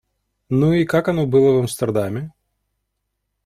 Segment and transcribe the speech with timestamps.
[0.49, 2.31] Ну, и как оно было в Амстердаме?